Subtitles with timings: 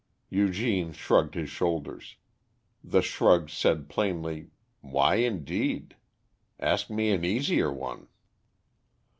[0.31, 2.15] Eugène shrugged his shoulders.
[2.83, 4.47] The shrug said plainly,
[4.79, 5.95] "Why, indeed?
[6.59, 8.07] Ask me an easier one."